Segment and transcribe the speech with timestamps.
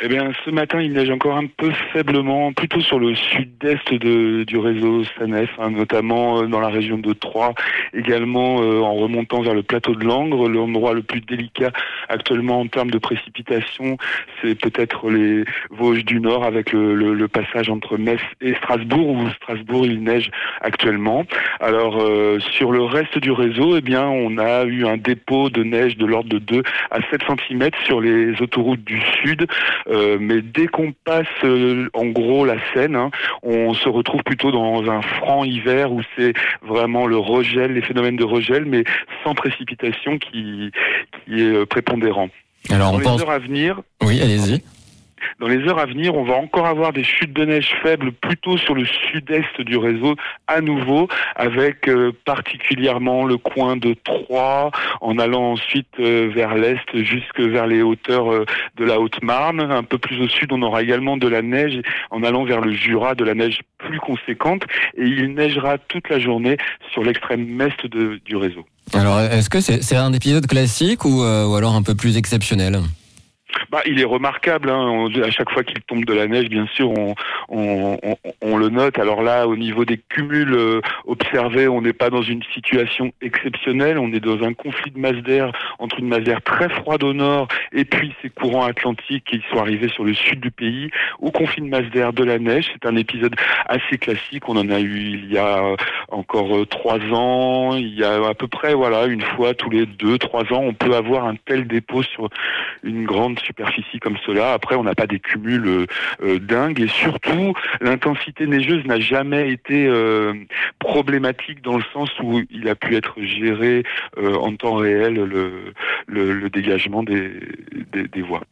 [0.00, 4.56] eh bien, ce matin, il neige encore un peu faiblement, plutôt sur le sud-est du
[4.56, 7.52] réseau SANEF, hein, notamment euh, dans la région de Troyes,
[7.92, 10.48] également euh, en remontant vers le plateau de Langres.
[10.48, 11.72] L'endroit le plus délicat
[12.08, 13.96] actuellement en termes de précipitation,
[14.40, 19.84] c'est peut-être les Vosges du Nord avec le, passage entre Metz et Strasbourg, où Strasbourg,
[19.84, 20.30] il neige
[20.62, 21.24] actuellement.
[21.60, 25.62] Alors, euh, sur le reste du réseau, eh bien, on a eu un dépôt de
[25.62, 29.46] neige de l'ordre de 2 à 7 cm sur les autoroutes du sud.
[29.88, 33.10] Euh, mais dès qu'on passe euh, en gros la Seine, hein,
[33.42, 36.32] on se retrouve plutôt dans un franc hiver où c'est
[36.62, 38.84] vraiment le regel, les phénomènes de regel, mais
[39.24, 40.70] sans précipitation qui,
[41.24, 41.66] qui est euh,
[41.98, 42.28] prépondérant.
[42.70, 43.20] Alors on les pense...
[43.20, 43.82] heures à venir.
[44.02, 44.62] Oui, allez-y.
[45.40, 48.56] Dans les heures à venir, on va encore avoir des chutes de neige faibles plutôt
[48.56, 55.18] sur le sud-est du réseau à nouveau, avec euh, particulièrement le coin de Troyes, en
[55.18, 58.44] allant ensuite euh, vers l'est jusque vers les hauteurs euh,
[58.76, 59.60] de la Haute-Marne.
[59.60, 61.80] Un peu plus au sud, on aura également de la neige
[62.10, 64.62] en allant vers le Jura, de la neige plus conséquente,
[64.96, 66.56] et il neigera toute la journée
[66.92, 67.86] sur l'extrême est
[68.24, 68.66] du réseau.
[68.94, 72.80] Alors, est-ce que c'est un épisode classique ou, ou alors un peu plus exceptionnel?
[73.70, 74.70] Bah, il est remarquable.
[74.70, 75.08] Hein.
[75.22, 77.14] à chaque fois qu'il tombe de la neige, bien sûr, on,
[77.48, 77.98] on,
[78.40, 78.98] on, le note.
[78.98, 83.98] Alors là, au niveau des cumuls euh, observés, on n'est pas dans une situation exceptionnelle.
[83.98, 87.12] On est dans un conflit de masse d'air entre une masse d'air très froide au
[87.12, 90.90] nord et puis ces courants atlantiques qui sont arrivés sur le sud du pays.
[91.20, 94.48] Au conflit de masse d'air de la neige, c'est un épisode assez classique.
[94.48, 95.62] On en a eu il y a
[96.08, 97.76] encore euh, trois ans.
[97.76, 100.72] Il y a à peu près, voilà, une fois tous les deux, trois ans, on
[100.72, 102.28] peut avoir un tel dépôt sur
[102.82, 103.57] une grande superficie
[104.00, 104.52] comme cela.
[104.52, 105.86] Après, on n'a pas des cumuls euh,
[106.22, 110.34] euh, dingues et surtout, l'intensité neigeuse n'a jamais été euh,
[110.78, 113.84] problématique dans le sens où il a pu être géré
[114.16, 115.72] en temps réel le,
[116.06, 117.30] le, dégagement des,
[117.92, 118.42] des, des voies.